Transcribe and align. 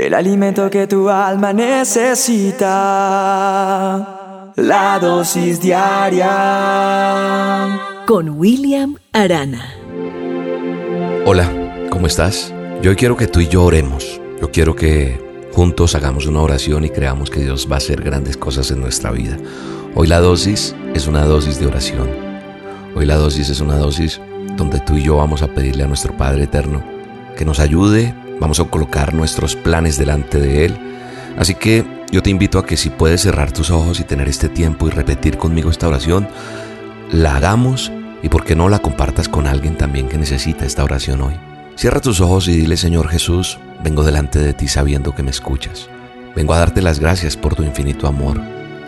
el 0.00 0.14
alimento 0.14 0.70
que 0.70 0.86
tu 0.86 1.10
alma 1.10 1.52
necesita, 1.52 2.62
la 4.56 4.98
dosis 4.98 5.60
diaria. 5.60 6.28
Con 8.06 8.30
William 8.30 8.96
Arana. 9.12 9.74
Hola, 11.26 11.50
¿cómo 11.90 12.06
estás? 12.06 12.54
Yo 12.80 12.96
quiero 12.96 13.18
que 13.18 13.26
tú 13.26 13.40
y 13.40 13.48
yo 13.48 13.62
oremos. 13.62 14.22
Yo 14.40 14.50
quiero 14.50 14.74
que 14.74 15.20
juntos 15.52 15.94
hagamos 15.94 16.24
una 16.26 16.40
oración 16.40 16.86
y 16.86 16.90
creamos 16.90 17.28
que 17.28 17.40
Dios 17.40 17.68
va 17.70 17.74
a 17.74 17.78
hacer 17.78 18.00
grandes 18.00 18.38
cosas 18.38 18.70
en 18.70 18.80
nuestra 18.80 19.10
vida. 19.10 19.36
Hoy 19.94 20.06
la 20.06 20.20
dosis 20.20 20.74
es 20.94 21.06
una 21.08 21.26
dosis 21.26 21.60
de 21.60 21.66
oración. 21.66 22.08
Hoy 22.96 23.04
la 23.04 23.16
dosis 23.16 23.50
es 23.50 23.60
una 23.60 23.76
dosis 23.76 24.18
donde 24.56 24.80
tú 24.80 24.96
y 24.96 25.02
yo 25.02 25.16
vamos 25.16 25.42
a 25.42 25.48
pedirle 25.48 25.84
a 25.84 25.88
nuestro 25.88 26.16
Padre 26.16 26.44
Eterno 26.44 26.82
que 27.36 27.44
nos 27.44 27.60
ayude 27.60 28.14
Vamos 28.40 28.58
a 28.58 28.64
colocar 28.64 29.12
nuestros 29.12 29.54
planes 29.54 29.98
delante 29.98 30.40
de 30.40 30.64
Él. 30.64 30.78
Así 31.36 31.54
que 31.54 31.84
yo 32.10 32.22
te 32.22 32.30
invito 32.30 32.58
a 32.58 32.66
que 32.66 32.76
si 32.76 32.88
puedes 32.90 33.20
cerrar 33.20 33.52
tus 33.52 33.70
ojos 33.70 34.00
y 34.00 34.04
tener 34.04 34.28
este 34.28 34.48
tiempo 34.48 34.88
y 34.88 34.90
repetir 34.90 35.36
conmigo 35.36 35.70
esta 35.70 35.86
oración, 35.86 36.26
la 37.12 37.36
hagamos 37.36 37.92
y 38.22 38.28
por 38.30 38.44
qué 38.44 38.56
no 38.56 38.68
la 38.68 38.80
compartas 38.80 39.28
con 39.28 39.46
alguien 39.46 39.76
también 39.76 40.08
que 40.08 40.18
necesita 40.18 40.64
esta 40.64 40.82
oración 40.82 41.20
hoy. 41.20 41.34
Cierra 41.76 42.00
tus 42.00 42.20
ojos 42.20 42.48
y 42.48 42.52
dile 42.52 42.76
Señor 42.76 43.08
Jesús, 43.08 43.58
vengo 43.84 44.02
delante 44.02 44.38
de 44.38 44.54
ti 44.54 44.68
sabiendo 44.68 45.14
que 45.14 45.22
me 45.22 45.30
escuchas. 45.30 45.88
Vengo 46.34 46.54
a 46.54 46.58
darte 46.58 46.82
las 46.82 46.98
gracias 46.98 47.36
por 47.36 47.54
tu 47.54 47.62
infinito 47.62 48.06
amor. 48.06 48.40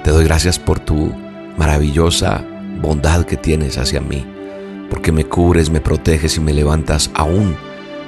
Te 0.02 0.10
doy 0.10 0.24
gracias 0.24 0.58
por 0.58 0.80
tu 0.80 1.14
maravillosa 1.56 2.44
bondad 2.80 3.24
que 3.24 3.36
tienes 3.36 3.78
hacia 3.78 4.00
mí, 4.00 4.26
porque 4.90 5.12
me 5.12 5.24
cubres, 5.24 5.70
me 5.70 5.80
proteges 5.80 6.36
y 6.36 6.40
me 6.40 6.52
levantas 6.52 7.10
aún 7.14 7.56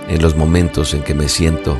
en 0.08 0.22
los 0.22 0.36
momentos 0.36 0.94
en 0.94 1.02
que 1.02 1.14
me 1.14 1.28
siento 1.28 1.78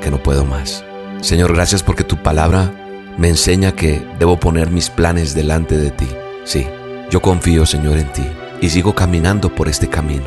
que 0.00 0.10
no 0.10 0.22
puedo 0.22 0.44
más. 0.44 0.84
Señor, 1.20 1.54
gracias 1.54 1.82
porque 1.82 2.04
tu 2.04 2.16
palabra 2.16 2.72
me 3.16 3.28
enseña 3.28 3.72
que 3.72 4.06
debo 4.18 4.38
poner 4.38 4.70
mis 4.70 4.90
planes 4.90 5.34
delante 5.34 5.76
de 5.76 5.90
ti. 5.90 6.08
Sí, 6.44 6.66
yo 7.10 7.20
confío, 7.20 7.66
Señor, 7.66 7.98
en 7.98 8.12
ti 8.12 8.24
y 8.60 8.70
sigo 8.70 8.94
caminando 8.94 9.54
por 9.54 9.68
este 9.68 9.88
camino. 9.88 10.24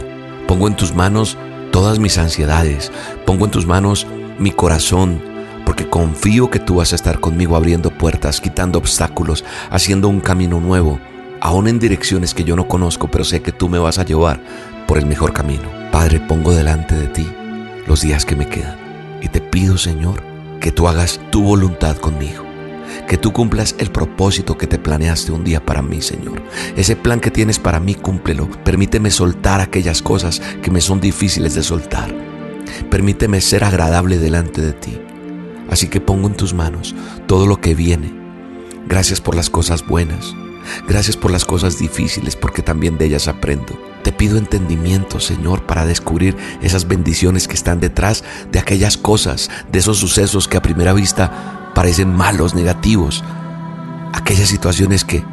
Pongo 0.47 0.67
en 0.67 0.75
tus 0.75 0.93
manos 0.93 1.37
todas 1.71 1.99
mis 1.99 2.17
ansiedades, 2.17 2.91
pongo 3.25 3.45
en 3.45 3.51
tus 3.51 3.65
manos 3.65 4.07
mi 4.39 4.51
corazón, 4.51 5.21
porque 5.65 5.87
confío 5.87 6.49
que 6.49 6.59
tú 6.59 6.75
vas 6.75 6.93
a 6.93 6.95
estar 6.95 7.19
conmigo 7.19 7.55
abriendo 7.55 7.91
puertas, 7.91 8.41
quitando 8.41 8.79
obstáculos, 8.79 9.45
haciendo 9.69 10.07
un 10.07 10.19
camino 10.19 10.59
nuevo, 10.59 10.99
aún 11.41 11.67
en 11.67 11.79
direcciones 11.79 12.33
que 12.33 12.43
yo 12.43 12.55
no 12.55 12.67
conozco, 12.67 13.09
pero 13.09 13.23
sé 13.23 13.41
que 13.41 13.51
tú 13.51 13.69
me 13.69 13.79
vas 13.79 13.99
a 13.99 14.05
llevar 14.05 14.41
por 14.87 14.97
el 14.97 15.05
mejor 15.05 15.33
camino. 15.33 15.69
Padre, 15.91 16.19
pongo 16.19 16.51
delante 16.51 16.95
de 16.95 17.07
ti 17.07 17.27
los 17.89 18.01
días 18.01 18.23
que 18.23 18.35
me 18.35 18.47
quedan. 18.47 18.77
Y 19.21 19.27
te 19.27 19.41
pido, 19.41 19.77
Señor, 19.77 20.23
que 20.61 20.71
tú 20.71 20.87
hagas 20.87 21.19
tu 21.31 21.43
voluntad 21.43 21.97
conmigo. 21.97 22.45
Que 23.07 23.17
tú 23.17 23.33
cumplas 23.33 23.75
el 23.79 23.91
propósito 23.91 24.57
que 24.57 24.67
te 24.67 24.77
planeaste 24.77 25.31
un 25.31 25.43
día 25.43 25.65
para 25.65 25.81
mí, 25.81 26.01
Señor. 26.01 26.41
Ese 26.77 26.95
plan 26.95 27.19
que 27.19 27.31
tienes 27.31 27.57
para 27.57 27.79
mí, 27.79 27.95
cúmplelo. 27.95 28.47
Permíteme 28.63 29.09
soltar 29.09 29.59
aquellas 29.59 30.03
cosas 30.03 30.39
que 30.61 30.71
me 30.71 30.81
son 30.81 31.01
difíciles 31.01 31.55
de 31.55 31.63
soltar. 31.63 32.13
Permíteme 32.91 33.41
ser 33.41 33.63
agradable 33.63 34.19
delante 34.19 34.61
de 34.61 34.73
ti. 34.73 35.01
Así 35.69 35.87
que 35.87 35.99
pongo 35.99 36.27
en 36.27 36.35
tus 36.35 36.53
manos 36.53 36.95
todo 37.25 37.47
lo 37.47 37.59
que 37.59 37.73
viene. 37.73 38.13
Gracias 38.87 39.19
por 39.19 39.35
las 39.35 39.49
cosas 39.49 39.85
buenas. 39.85 40.35
Gracias 40.87 41.17
por 41.17 41.31
las 41.31 41.45
cosas 41.45 41.77
difíciles, 41.77 42.35
porque 42.35 42.61
también 42.61 42.97
de 42.97 43.05
ellas 43.05 43.27
aprendo. 43.27 43.79
Te 44.03 44.11
pido 44.11 44.37
entendimiento, 44.37 45.19
Señor, 45.19 45.65
para 45.65 45.85
descubrir 45.85 46.37
esas 46.61 46.87
bendiciones 46.87 47.47
que 47.47 47.55
están 47.55 47.79
detrás 47.79 48.23
de 48.51 48.59
aquellas 48.59 48.97
cosas, 48.97 49.49
de 49.71 49.79
esos 49.79 49.97
sucesos 49.97 50.47
que 50.47 50.57
a 50.57 50.61
primera 50.61 50.93
vista 50.93 51.71
parecen 51.75 52.15
malos, 52.15 52.55
negativos. 52.55 53.23
Aquellas 54.13 54.49
situaciones 54.49 55.03
que, 55.03 55.23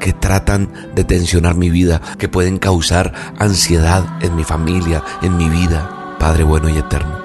que 0.00 0.12
tratan 0.12 0.72
de 0.94 1.04
tensionar 1.04 1.54
mi 1.54 1.70
vida, 1.70 2.00
que 2.18 2.28
pueden 2.28 2.58
causar 2.58 3.12
ansiedad 3.38 4.18
en 4.22 4.34
mi 4.36 4.44
familia, 4.44 5.02
en 5.22 5.36
mi 5.36 5.48
vida. 5.48 6.16
Padre 6.18 6.44
bueno 6.44 6.68
y 6.68 6.78
eterno, 6.78 7.18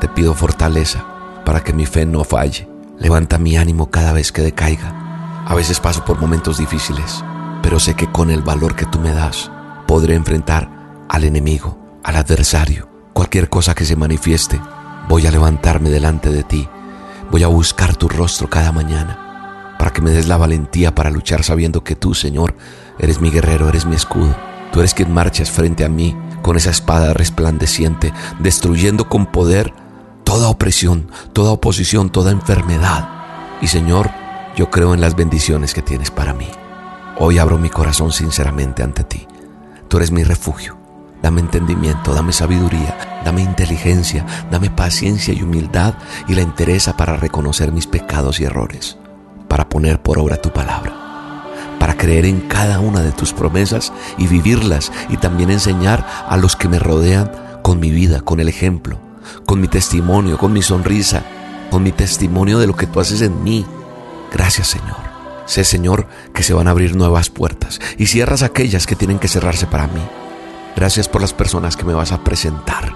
te 0.00 0.08
pido 0.08 0.34
fortaleza 0.34 1.04
para 1.44 1.64
que 1.64 1.72
mi 1.72 1.86
fe 1.86 2.04
no 2.04 2.24
falle. 2.24 2.68
Levanta 2.98 3.38
mi 3.38 3.56
ánimo 3.56 3.90
cada 3.90 4.12
vez 4.12 4.32
que 4.32 4.42
decaiga. 4.42 5.07
A 5.48 5.54
veces 5.54 5.80
paso 5.80 6.04
por 6.04 6.20
momentos 6.20 6.58
difíciles, 6.58 7.24
pero 7.62 7.80
sé 7.80 7.94
que 7.94 8.12
con 8.12 8.30
el 8.30 8.42
valor 8.42 8.76
que 8.76 8.84
tú 8.84 9.00
me 9.00 9.14
das, 9.14 9.50
podré 9.86 10.14
enfrentar 10.14 10.68
al 11.08 11.24
enemigo, 11.24 11.78
al 12.04 12.16
adversario, 12.16 12.86
cualquier 13.14 13.48
cosa 13.48 13.74
que 13.74 13.86
se 13.86 13.96
manifieste. 13.96 14.60
Voy 15.08 15.26
a 15.26 15.30
levantarme 15.30 15.88
delante 15.88 16.28
de 16.28 16.42
ti. 16.42 16.68
Voy 17.30 17.44
a 17.44 17.48
buscar 17.48 17.96
tu 17.96 18.10
rostro 18.10 18.50
cada 18.50 18.72
mañana 18.72 19.76
para 19.78 19.90
que 19.90 20.02
me 20.02 20.10
des 20.10 20.28
la 20.28 20.36
valentía 20.36 20.94
para 20.94 21.08
luchar 21.08 21.42
sabiendo 21.42 21.82
que 21.82 21.96
tú, 21.96 22.12
Señor, 22.12 22.54
eres 22.98 23.22
mi 23.22 23.30
guerrero, 23.30 23.70
eres 23.70 23.86
mi 23.86 23.96
escudo. 23.96 24.36
Tú 24.70 24.80
eres 24.80 24.92
quien 24.92 25.14
marchas 25.14 25.50
frente 25.50 25.82
a 25.82 25.88
mí 25.88 26.14
con 26.42 26.58
esa 26.58 26.68
espada 26.68 27.14
resplandeciente, 27.14 28.12
destruyendo 28.38 29.08
con 29.08 29.24
poder 29.24 29.72
toda 30.24 30.48
opresión, 30.48 31.10
toda 31.32 31.52
oposición, 31.52 32.10
toda 32.10 32.32
enfermedad. 32.32 33.08
Y 33.62 33.68
Señor, 33.68 34.10
yo 34.58 34.70
creo 34.70 34.92
en 34.92 35.00
las 35.00 35.14
bendiciones 35.14 35.72
que 35.72 35.82
tienes 35.82 36.10
para 36.10 36.34
mí. 36.34 36.48
Hoy 37.16 37.38
abro 37.38 37.58
mi 37.58 37.70
corazón 37.70 38.10
sinceramente 38.10 38.82
ante 38.82 39.04
ti 39.04 39.28
Tú 39.86 39.98
eres 39.98 40.10
mi 40.10 40.24
refugio. 40.24 40.76
Dame 41.22 41.40
entendimiento, 41.40 42.12
dame 42.12 42.32
sabiduría, 42.32 43.22
dame 43.24 43.42
inteligencia, 43.42 44.26
dame 44.50 44.68
paciencia 44.68 45.32
y 45.32 45.42
humildad 45.42 45.94
y 46.26 46.34
la 46.34 46.42
interesa 46.42 46.96
para 46.96 47.16
reconocer 47.16 47.70
mis 47.70 47.86
pecados 47.86 48.40
y 48.40 48.44
errores, 48.44 48.98
para 49.46 49.68
poner 49.68 50.02
por 50.02 50.18
obra 50.18 50.38
tu 50.38 50.50
palabra, 50.50 50.92
para 51.78 51.96
creer 51.96 52.24
en 52.24 52.40
cada 52.40 52.80
una 52.80 53.02
de 53.02 53.12
tus 53.12 53.32
promesas 53.32 53.92
y 54.16 54.26
vivirlas 54.26 54.90
y 55.08 55.18
también 55.18 55.52
enseñar 55.52 56.04
a 56.28 56.36
los 56.36 56.56
que 56.56 56.68
me 56.68 56.80
rodean 56.80 57.30
con 57.62 57.78
mi 57.78 57.92
vida, 57.92 58.22
con 58.22 58.40
el 58.40 58.48
ejemplo, 58.48 58.98
con 59.46 59.60
mi 59.60 59.68
testimonio, 59.68 60.36
con 60.36 60.52
mi 60.52 60.62
sonrisa, 60.62 61.22
con 61.70 61.84
mi 61.84 61.92
testimonio 61.92 62.58
de 62.58 62.66
lo 62.66 62.74
que 62.74 62.88
tú 62.88 62.98
haces 62.98 63.22
en 63.22 63.40
mí. 63.44 63.64
Gracias 64.32 64.68
Señor. 64.68 65.18
Sé, 65.48 65.64
Señor, 65.64 66.06
que 66.34 66.42
se 66.42 66.52
van 66.52 66.68
a 66.68 66.72
abrir 66.72 66.94
nuevas 66.94 67.30
puertas 67.30 67.80
y 67.96 68.04
cierras 68.04 68.42
aquellas 68.42 68.86
que 68.86 68.96
tienen 68.96 69.18
que 69.18 69.28
cerrarse 69.28 69.66
para 69.66 69.86
mí. 69.86 70.02
Gracias 70.76 71.08
por 71.08 71.22
las 71.22 71.32
personas 71.32 71.74
que 71.74 71.84
me 71.84 71.94
vas 71.94 72.12
a 72.12 72.22
presentar 72.22 72.92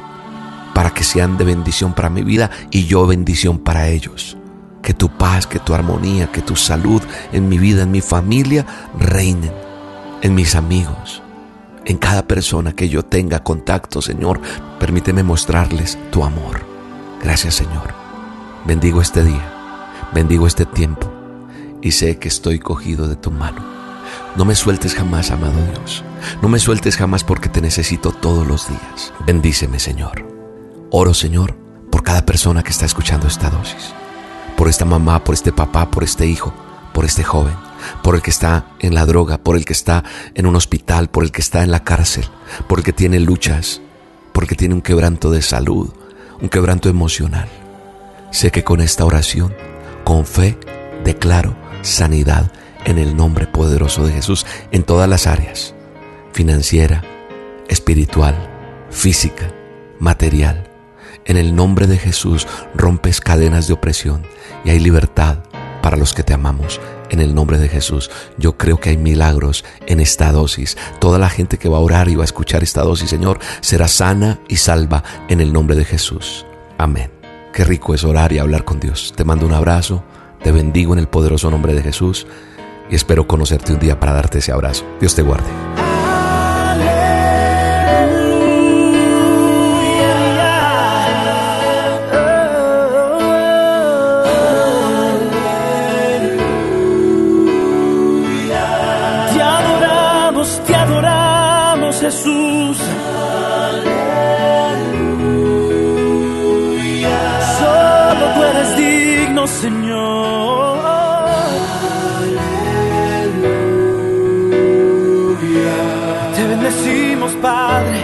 para 0.74 0.90
que 0.90 1.02
sean 1.02 1.38
de 1.38 1.44
bendición 1.44 1.94
para 1.94 2.10
mi 2.10 2.22
vida 2.22 2.50
y 2.70 2.84
yo 2.84 3.06
bendición 3.06 3.58
para 3.58 3.88
ellos. 3.88 4.36
Que 4.82 4.92
tu 4.92 5.08
paz, 5.08 5.46
que 5.46 5.60
tu 5.60 5.72
armonía, 5.72 6.30
que 6.30 6.42
tu 6.42 6.54
salud 6.54 7.00
en 7.32 7.48
mi 7.48 7.56
vida, 7.58 7.84
en 7.84 7.90
mi 7.90 8.02
familia, 8.02 8.66
reinen, 8.98 9.52
en 10.20 10.34
mis 10.34 10.54
amigos, 10.54 11.22
en 11.86 11.96
cada 11.96 12.26
persona 12.26 12.74
que 12.74 12.90
yo 12.90 13.02
tenga 13.02 13.42
contacto, 13.42 14.02
Señor. 14.02 14.42
Permíteme 14.78 15.22
mostrarles 15.22 15.98
tu 16.10 16.22
amor. 16.22 16.60
Gracias, 17.22 17.54
Señor. 17.54 17.94
Bendigo 18.66 19.00
este 19.00 19.24
día, 19.24 19.54
bendigo 20.12 20.46
este 20.46 20.66
tiempo 20.66 21.11
y 21.82 21.90
sé 21.90 22.18
que 22.18 22.28
estoy 22.28 22.58
cogido 22.58 23.08
de 23.08 23.16
tu 23.16 23.30
mano. 23.30 23.62
No 24.36 24.44
me 24.44 24.54
sueltes 24.54 24.94
jamás, 24.94 25.30
amado 25.30 25.60
Dios. 25.72 26.02
No 26.40 26.48
me 26.48 26.58
sueltes 26.58 26.96
jamás 26.96 27.24
porque 27.24 27.48
te 27.48 27.60
necesito 27.60 28.12
todos 28.12 28.46
los 28.46 28.68
días. 28.68 29.12
Bendíceme, 29.26 29.78
Señor. 29.78 30.26
Oro, 30.90 31.12
Señor, 31.12 31.56
por 31.90 32.02
cada 32.02 32.24
persona 32.24 32.62
que 32.62 32.70
está 32.70 32.86
escuchando 32.86 33.26
esta 33.26 33.50
dosis. 33.50 33.92
Por 34.56 34.68
esta 34.68 34.84
mamá, 34.84 35.24
por 35.24 35.34
este 35.34 35.52
papá, 35.52 35.90
por 35.90 36.04
este 36.04 36.26
hijo, 36.26 36.54
por 36.94 37.04
este 37.04 37.24
joven, 37.24 37.54
por 38.02 38.14
el 38.14 38.22
que 38.22 38.30
está 38.30 38.66
en 38.78 38.94
la 38.94 39.04
droga, 39.04 39.38
por 39.38 39.56
el 39.56 39.64
que 39.64 39.72
está 39.72 40.04
en 40.34 40.46
un 40.46 40.56
hospital, 40.56 41.10
por 41.10 41.24
el 41.24 41.32
que 41.32 41.40
está 41.40 41.62
en 41.62 41.70
la 41.70 41.84
cárcel, 41.84 42.24
por 42.68 42.78
el 42.78 42.84
que 42.84 42.92
tiene 42.92 43.18
luchas, 43.18 43.80
por 44.32 44.44
el 44.44 44.48
que 44.48 44.56
tiene 44.56 44.74
un 44.74 44.82
quebranto 44.82 45.30
de 45.30 45.42
salud, 45.42 45.92
un 46.40 46.48
quebranto 46.48 46.88
emocional. 46.88 47.48
Sé 48.30 48.50
que 48.50 48.64
con 48.64 48.80
esta 48.80 49.04
oración, 49.04 49.54
con 50.04 50.24
fe, 50.24 50.58
declaro 51.04 51.61
sanidad 51.82 52.50
en 52.84 52.98
el 52.98 53.16
nombre 53.16 53.46
poderoso 53.46 54.04
de 54.06 54.12
Jesús 54.12 54.46
en 54.70 54.82
todas 54.82 55.08
las 55.08 55.26
áreas, 55.26 55.74
financiera, 56.32 57.02
espiritual, 57.68 58.34
física, 58.90 59.52
material. 59.98 60.68
En 61.24 61.36
el 61.36 61.54
nombre 61.54 61.86
de 61.86 61.98
Jesús 61.98 62.48
rompes 62.74 63.20
cadenas 63.20 63.68
de 63.68 63.74
opresión 63.74 64.22
y 64.64 64.70
hay 64.70 64.80
libertad 64.80 65.38
para 65.82 65.96
los 65.96 66.14
que 66.14 66.22
te 66.22 66.34
amamos. 66.34 66.80
En 67.10 67.20
el 67.20 67.34
nombre 67.34 67.58
de 67.58 67.68
Jesús, 67.68 68.10
yo 68.38 68.56
creo 68.56 68.80
que 68.80 68.90
hay 68.90 68.96
milagros 68.96 69.64
en 69.86 70.00
esta 70.00 70.32
dosis. 70.32 70.78
Toda 70.98 71.18
la 71.18 71.28
gente 71.28 71.58
que 71.58 71.68
va 71.68 71.76
a 71.76 71.82
orar 71.82 72.08
y 72.08 72.14
va 72.14 72.22
a 72.22 72.24
escuchar 72.24 72.62
esta 72.62 72.82
dosis, 72.82 73.10
Señor, 73.10 73.38
será 73.60 73.86
sana 73.86 74.40
y 74.48 74.56
salva 74.56 75.04
en 75.28 75.40
el 75.40 75.52
nombre 75.52 75.76
de 75.76 75.84
Jesús. 75.84 76.46
Amén. 76.78 77.10
Qué 77.52 77.64
rico 77.64 77.94
es 77.94 78.02
orar 78.02 78.32
y 78.32 78.38
hablar 78.38 78.64
con 78.64 78.80
Dios. 78.80 79.12
Te 79.14 79.24
mando 79.24 79.44
un 79.44 79.52
abrazo 79.52 80.02
te 80.42 80.52
bendigo 80.52 80.92
en 80.92 80.98
el 80.98 81.08
poderoso 81.08 81.50
nombre 81.50 81.74
de 81.74 81.82
Jesús 81.82 82.26
y 82.90 82.94
espero 82.94 83.26
conocerte 83.26 83.72
un 83.72 83.78
día 83.78 83.98
para 83.98 84.12
darte 84.12 84.38
ese 84.38 84.52
abrazo. 84.52 84.84
Dios 85.00 85.14
te 85.14 85.22
guarde. 85.22 85.48
Jesús. 102.02 102.61
Digno, 109.42 109.46
Señor. 109.46 110.78
Te 116.34 116.46
bendecimos, 116.46 117.32
Padre. 117.42 118.00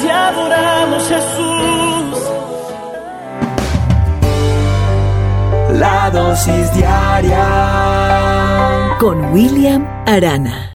Te 0.00 0.10
adoramos, 0.10 1.08
Jesús. 1.08 2.18
La 5.78 6.10
dosis 6.10 6.74
diaria 6.74 7.46
Con 9.00 9.32
William 9.32 9.86
Arana. 10.06 10.68